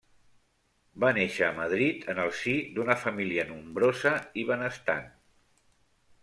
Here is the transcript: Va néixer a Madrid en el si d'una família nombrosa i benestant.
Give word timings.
Va 1.03 1.11
néixer 1.17 1.43
a 1.47 1.51
Madrid 1.59 2.07
en 2.13 2.21
el 2.23 2.31
si 2.37 2.55
d'una 2.79 2.95
família 3.03 3.45
nombrosa 3.51 4.15
i 4.45 4.49
benestant. 4.53 5.07